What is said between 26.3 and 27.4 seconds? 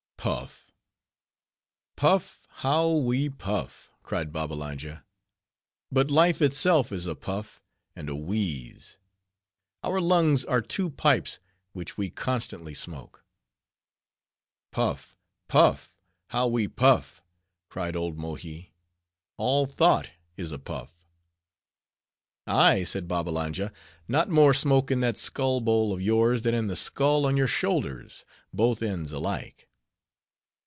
than in the skull on